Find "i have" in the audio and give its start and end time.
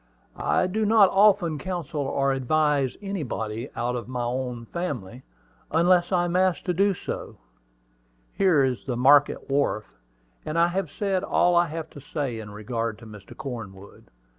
10.57-10.89, 11.55-11.91